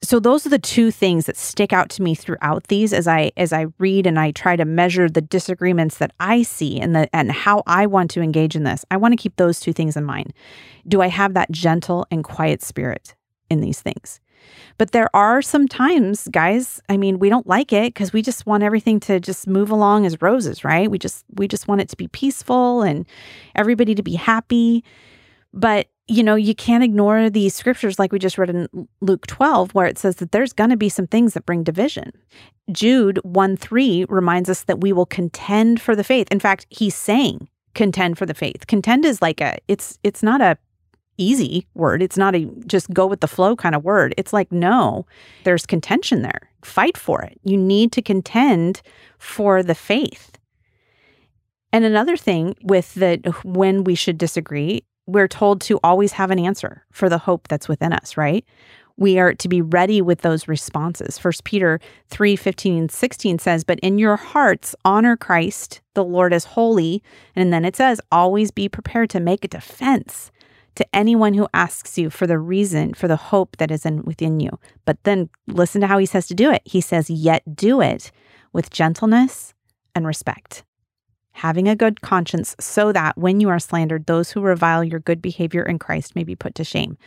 [0.00, 3.32] so those are the two things that stick out to me throughout these as I
[3.36, 7.14] as I read and I try to measure the disagreements that I see and the
[7.14, 8.84] and how I want to engage in this.
[8.90, 10.32] I want to keep those two things in mind.
[10.86, 13.16] Do I have that gentle and quiet spirit
[13.50, 14.20] in these things?
[14.78, 18.46] But there are some times, guys, I mean, we don't like it because we just
[18.46, 20.88] want everything to just move along as roses, right?
[20.88, 23.04] We just we just want it to be peaceful and
[23.56, 24.84] everybody to be happy.
[25.52, 29.74] But you know, you can't ignore these scriptures like we just read in Luke 12,
[29.74, 32.12] where it says that there's going to be some things that bring division.
[32.72, 36.26] Jude 1 3 reminds us that we will contend for the faith.
[36.30, 38.66] In fact, he's saying contend for the faith.
[38.66, 40.58] Contend is like a, it's, it's not a,
[41.18, 42.00] easy word.
[42.00, 44.14] It's not a just go with the flow kind of word.
[44.16, 45.04] It's like, no,
[45.44, 46.50] there's contention there.
[46.62, 47.38] Fight for it.
[47.42, 48.80] You need to contend
[49.18, 50.38] for the faith.
[51.72, 56.38] And another thing with the when we should disagree we're told to always have an
[56.38, 58.44] answer for the hope that's within us, right?
[58.98, 61.18] We are to be ready with those responses.
[61.18, 66.32] First Peter 3 15 and 16 says, But in your hearts, honor Christ, the Lord
[66.32, 67.02] as holy.
[67.34, 70.30] And then it says, Always be prepared to make a defense
[70.74, 74.40] to anyone who asks you for the reason for the hope that is in within
[74.40, 74.50] you.
[74.84, 76.62] But then listen to how he says to do it.
[76.64, 78.12] He says, Yet do it
[78.52, 79.54] with gentleness
[79.94, 80.64] and respect
[81.38, 85.22] having a good conscience, so that when you are slandered, those who revile your good
[85.22, 86.98] behavior in Christ may be put to shame.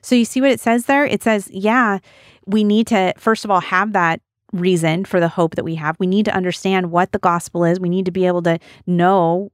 [0.00, 1.04] So you see what it says there?
[1.04, 1.98] It says, yeah,
[2.46, 4.20] we need to, first of all, have that
[4.52, 5.96] reason for the hope that we have.
[5.98, 7.80] We need to understand what the gospel is.
[7.80, 9.50] We need to be able to know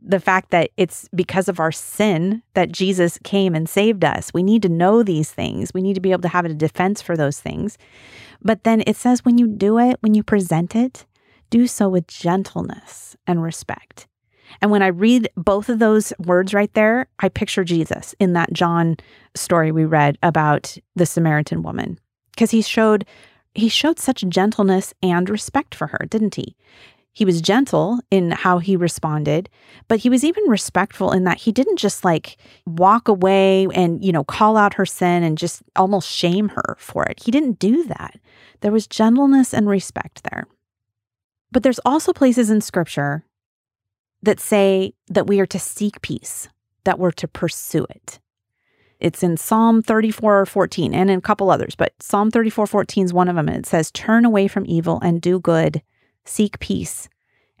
[0.00, 4.32] the fact that it's because of our sin that Jesus came and saved us.
[4.32, 5.74] We need to know these things.
[5.74, 7.76] We need to be able to have a defense for those things.
[8.40, 11.04] But then it says when you do it, when you present it,
[11.50, 14.06] do so with gentleness and respect.
[14.60, 18.52] And when I read both of those words right there, I picture Jesus in that
[18.52, 18.96] John
[19.34, 21.98] story we read about the Samaritan woman
[22.32, 23.04] because he showed
[23.54, 26.54] he showed such gentleness and respect for her, didn't he?
[27.12, 29.48] He was gentle in how he responded,
[29.88, 34.12] but he was even respectful in that he didn't just like walk away and, you
[34.12, 37.20] know, call out her sin and just almost shame her for it.
[37.20, 38.20] He didn't do that.
[38.60, 40.46] There was gentleness and respect there.
[41.50, 43.24] But there's also places in scripture
[44.22, 46.48] that say that we are to seek peace,
[46.84, 48.18] that we're to pursue it.
[49.00, 53.12] It's in Psalm 34 14 and in a couple others, but Psalm 34 14 is
[53.12, 53.48] one of them.
[53.48, 55.82] And it says, Turn away from evil and do good,
[56.24, 57.08] seek peace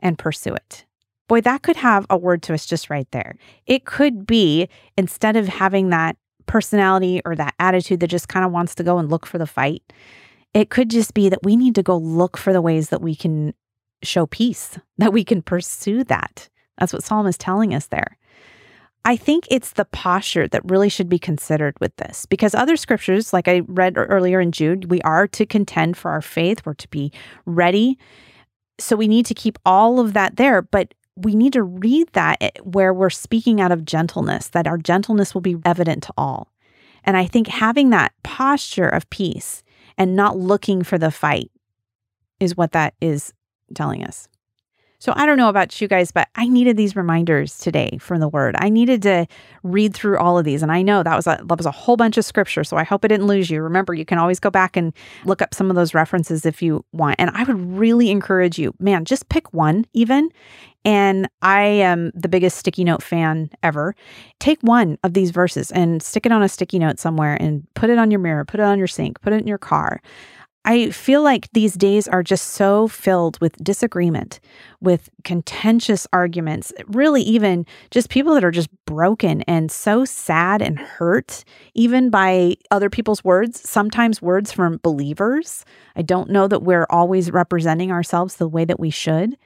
[0.00, 0.84] and pursue it.
[1.28, 3.36] Boy, that could have a word to us just right there.
[3.66, 6.16] It could be instead of having that
[6.46, 9.46] personality or that attitude that just kind of wants to go and look for the
[9.46, 9.82] fight,
[10.54, 13.14] it could just be that we need to go look for the ways that we
[13.14, 13.52] can
[14.02, 16.48] show peace, that we can pursue that.
[16.78, 18.16] That's what Psalm is telling us there.
[19.04, 23.32] I think it's the posture that really should be considered with this because other scriptures,
[23.32, 26.88] like I read earlier in Jude, we are to contend for our faith, we're to
[26.88, 27.12] be
[27.46, 27.98] ready.
[28.78, 32.38] So we need to keep all of that there, but we need to read that
[32.40, 36.52] eh, where we're speaking out of gentleness, that our gentleness will be evident to all.
[37.02, 39.62] And I think having that posture of peace
[39.96, 41.50] and not looking for the fight
[42.38, 43.32] is what that is
[43.74, 44.28] telling us.
[45.00, 48.28] So I don't know about you guys, but I needed these reminders today from the
[48.28, 48.56] word.
[48.58, 49.28] I needed to
[49.62, 50.60] read through all of these.
[50.60, 52.64] And I know that was a that was a whole bunch of scripture.
[52.64, 53.62] So I hope I didn't lose you.
[53.62, 54.92] Remember, you can always go back and
[55.24, 57.14] look up some of those references if you want.
[57.20, 60.30] And I would really encourage you, man, just pick one even.
[60.84, 63.94] And I am the biggest sticky note fan ever.
[64.40, 67.90] Take one of these verses and stick it on a sticky note somewhere and put
[67.90, 70.00] it on your mirror, put it on your sink, put it in your car.
[70.68, 74.38] I feel like these days are just so filled with disagreement,
[74.82, 80.78] with contentious arguments, really, even just people that are just broken and so sad and
[80.78, 81.42] hurt,
[81.72, 85.64] even by other people's words, sometimes words from believers.
[85.96, 89.38] I don't know that we're always representing ourselves the way that we should.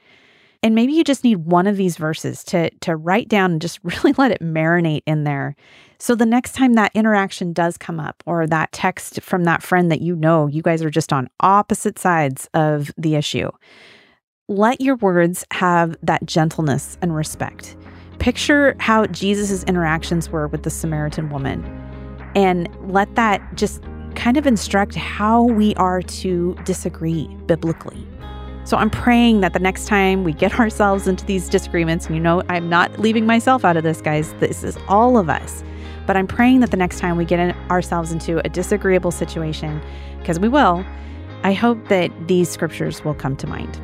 [0.63, 3.79] And maybe you just need one of these verses to, to write down and just
[3.83, 5.55] really let it marinate in there.
[5.99, 9.91] So the next time that interaction does come up or that text from that friend
[9.91, 13.51] that you know, you guys are just on opposite sides of the issue,
[14.49, 17.77] let your words have that gentleness and respect.
[18.19, 21.63] Picture how Jesus' interactions were with the Samaritan woman
[22.35, 23.81] and let that just
[24.15, 28.05] kind of instruct how we are to disagree biblically.
[28.65, 32.21] So I'm praying that the next time we get ourselves into these disagreements, and you
[32.21, 35.63] know, I'm not leaving myself out of this, guys, this is all of us.
[36.05, 39.81] But I'm praying that the next time we get in ourselves into a disagreeable situation,
[40.19, 40.85] because we will,
[41.43, 43.79] I hope that these scriptures will come to mind.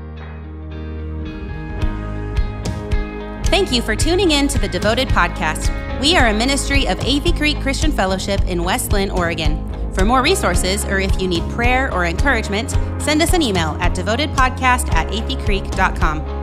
[3.48, 5.70] Thank you for tuning in to the Devoted Podcast.
[6.00, 9.89] We are a ministry of Athey Creek Christian Fellowship in West Linn, Oregon.
[10.00, 12.72] For more resources, or if you need prayer or encouragement,
[13.02, 16.39] send us an email at devotedpodcast at atheycreek.com.